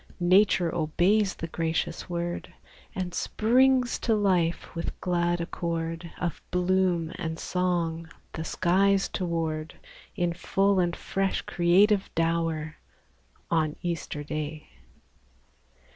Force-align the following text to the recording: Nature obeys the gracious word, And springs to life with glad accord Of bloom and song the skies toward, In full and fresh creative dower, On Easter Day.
Nature 0.19 0.73
obeys 0.73 1.35
the 1.35 1.45
gracious 1.45 2.09
word, 2.09 2.51
And 2.95 3.13
springs 3.13 3.99
to 3.99 4.15
life 4.15 4.73
with 4.73 4.99
glad 4.99 5.39
accord 5.39 6.11
Of 6.19 6.41
bloom 6.49 7.11
and 7.19 7.37
song 7.37 8.09
the 8.33 8.43
skies 8.43 9.07
toward, 9.07 9.75
In 10.15 10.33
full 10.33 10.79
and 10.79 10.95
fresh 10.95 11.43
creative 11.43 12.09
dower, 12.15 12.77
On 13.51 13.75
Easter 13.83 14.23
Day. 14.23 14.69